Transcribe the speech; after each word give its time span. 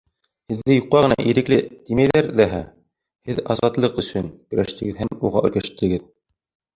Һеҙҙе 0.51 0.75
юҡҡа 0.75 0.99
ғына 1.05 1.17
Ирекле 1.31 1.57
тимәйҙәр 1.89 2.29
ҙәһә! 2.39 2.61
һеҙ 3.31 3.41
азатлыҡ 3.55 3.99
өсөн 4.05 4.31
көрәштегеҙ 4.55 4.97
һәм 5.03 5.13
уға 5.29 5.45
өлгәштегеҙ. 5.51 6.09